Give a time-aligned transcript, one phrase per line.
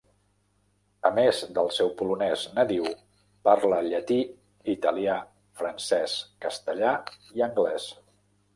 [1.09, 2.87] A més del seu polonès nadiu,
[3.49, 4.19] parla llatí,
[4.75, 5.19] italià,
[5.63, 6.99] francès, castellà
[7.39, 7.91] i anglès.